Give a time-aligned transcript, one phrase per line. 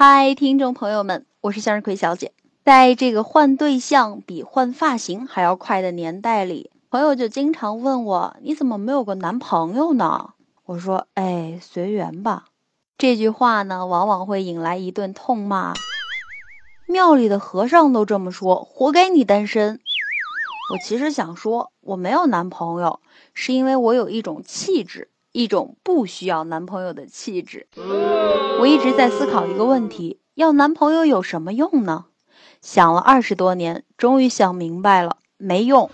[0.00, 2.30] 嗨，听众朋友们，我是向日葵小姐。
[2.64, 10.34] 在这个换对象比换发型还要快的年代里，朋友就经常问我：“你怎么没有个男朋友呢？”
[10.66, 12.44] 我说：“哎，随缘吧。”
[12.96, 15.74] 这句话呢，往往会引来一顿痛骂。
[16.86, 19.80] 庙里的和尚都这么说，活该你单身。
[20.72, 23.00] 我其实想说，我没有男朋友，
[23.34, 25.10] 是因为我有一种气质。
[25.38, 27.68] 一种不需要男朋友的气质。
[28.58, 32.06] 我一直在思考一个问题：要男朋友有什么用呢？
[32.60, 35.92] 想了二十多年，终于想明白了，没用。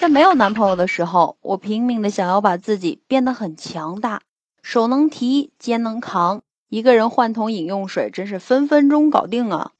[0.00, 4.22] 在没有男朋友的时候，我拼命的想要把自己变得很强大，
[4.60, 9.70] 手能提，肩能扛，一个人换桶饮用水真是分分钟搞定啊。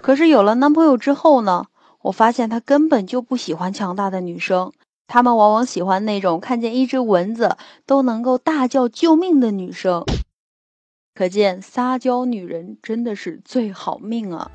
[0.00, 1.66] 可是有了男朋友之后呢？
[2.02, 4.72] 我发现他根本就不喜欢强大的女生。
[5.12, 10.04] 他们往往喜欢那种看见一只蚊子都能够大叫救命的女生，
[11.16, 14.52] 可见撒娇女人真的是最好命啊！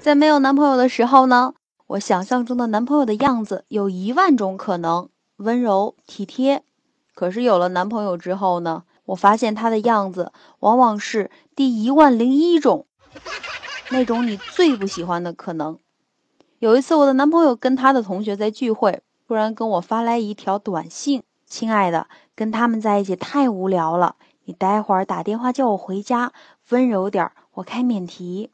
[0.00, 1.54] 在没有男朋友的时候呢，
[1.88, 6.62] 我想象中的男朋友的样子有一万种可能，温柔体贴。
[7.16, 8.84] 可是有了男朋友之后呢？
[9.12, 12.86] 我发现他的样子往往是第一万零一种，
[13.90, 15.78] 那种你最不喜欢的可能。
[16.58, 26.32] 有一次，我的男朋友跟他的同学在聚会，突然跟我发来一条短信：“亲爱的，跟他们在一起太无聊了，你待会儿打电话叫我回家，
[26.70, 28.50] 温柔点儿，我开免提。”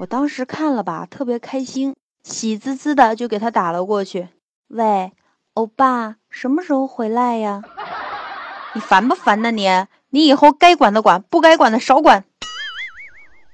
[0.00, 1.94] 我当时看了吧，特别开心，
[2.24, 4.28] 喜滋滋的就给他打了过去
[4.66, 5.12] ：“喂，
[5.54, 7.62] 欧巴，什么时候回来呀？”
[8.76, 9.50] 你烦不烦呢？
[9.50, 9.66] 你，
[10.10, 12.24] 你以后该管的管，不该管的少管。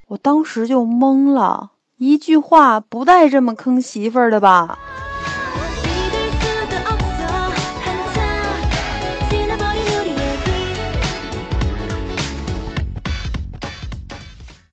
[0.08, 4.80] 我当时就懵了，一句话不带这么坑媳妇儿的吧？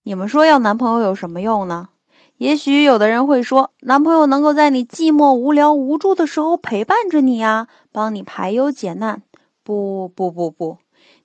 [0.02, 1.90] 你们说要男朋友有什么用呢？
[2.38, 9.22] 也许有的人会说，男朋友能够在你寂寞、无聊、无助的时候陪伴着你呀，帮你排忧解难。
[9.70, 10.80] 不不不不，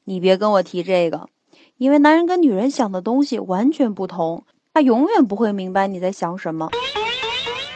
[0.04, 1.30] 你别跟我提这个，
[1.78, 4.44] 因为男人跟女人想的东西完全不同，
[4.74, 6.68] 他永远不会明白你在想什么。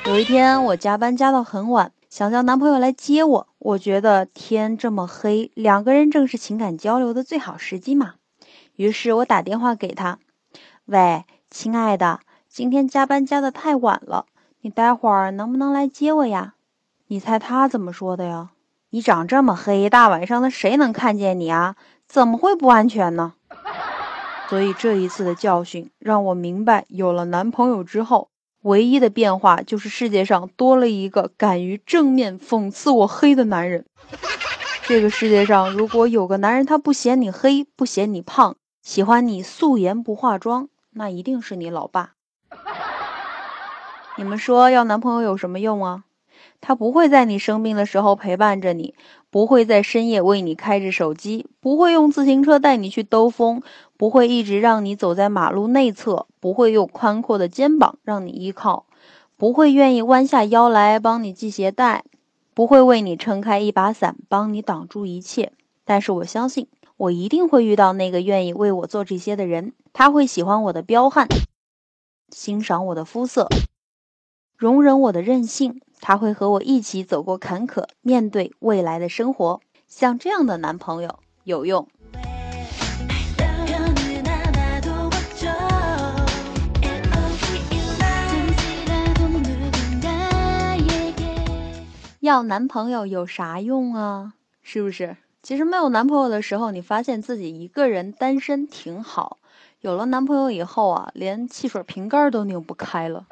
[0.04, 8.16] 有一天我加班加到很晚，想叫男朋友来接我，我觉得天这么黑，两个人正是情感交流的最好时机嘛。
[8.76, 10.18] 于是我打电话给他，
[10.84, 14.26] 喂，亲爱的，今天加班加的太晚了，
[14.60, 16.56] 你待会儿能不能来接我呀？
[17.06, 18.50] 你猜他怎么说的呀？
[18.90, 21.76] 你长这么黑，大晚上的谁能看见你啊？
[22.08, 23.34] 怎么会不安全呢？
[24.48, 28.30] 所以这一次的教训让我明白，有了男朋友之后，
[28.62, 33.84] 唯一的变化就是世界上多了一个敢于正面讽刺我黑的男人。
[34.88, 42.12] 这个世界上如果有个男人他不嫌你黑，不嫌你胖，喜欢你素颜不化妆，那一定是你老爸。
[44.16, 46.04] 你们说要男朋友有什么用啊？
[46.60, 48.94] 他不会在你生病的时候陪伴着你，
[49.30, 53.62] 不会在深夜为你开着手机，不会用自行车带你去兜风，
[53.96, 58.86] 不会一直让你走在马路内侧，不会用宽阔的肩膀让你依靠，
[59.36, 62.04] 不会愿意弯下腰来帮你系鞋带，
[62.54, 65.52] 不会为你撑开一把伞帮你挡住一切。
[65.84, 66.66] 但是我相信，
[66.96, 69.72] 我一定会遇到那个愿意为我做这些的人。
[69.92, 71.26] 他会喜欢我的彪悍，
[72.30, 73.48] 欣赏我的肤色，
[74.56, 75.80] 容忍我的任性。
[76.00, 79.60] 他会和我一起走过坎坷，面对未来的生活。
[79.86, 81.88] 像这样的男朋友有用。
[92.20, 94.34] 要男朋友有啥用啊？
[94.62, 95.16] 是不是？
[95.42, 99.38] 其实没有男朋友的时候，你发现自己一个人单身挺好；
[99.80, 103.24] 有了男朋友以后啊，连汽水瓶盖都拧不开了。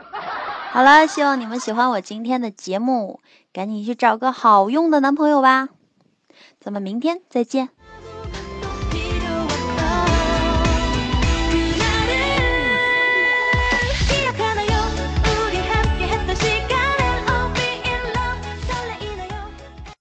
[0.76, 3.20] 好了，希望你们喜欢我今天的节目，
[3.50, 5.70] 赶紧去找个好用的男朋友吧。
[6.60, 7.70] 咱们明天再见。